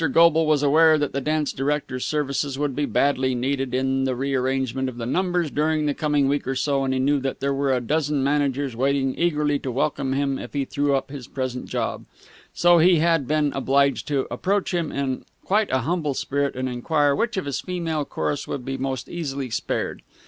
[0.11, 4.33] Goble was aware that the dance director's services would be badly needed in the re
[4.33, 7.53] arrangement of the numbers during the coming week or so, and he knew that there
[7.53, 11.67] were a dozen managers waiting eagerly to welcome him if he threw up his present
[11.67, 12.05] job,
[12.51, 17.15] so he had been obliged to approach him in quite a humble spirit and enquire
[17.15, 20.01] which of his female chorus could be most easily spared.